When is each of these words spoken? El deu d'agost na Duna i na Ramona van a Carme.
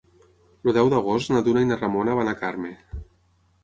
El 0.69 0.73
deu 0.77 0.89
d'agost 0.95 1.33
na 1.35 1.43
Duna 1.51 1.65
i 1.69 1.71
na 1.75 1.79
Ramona 1.85 2.19
van 2.23 2.35
a 2.35 2.39
Carme. 2.45 2.77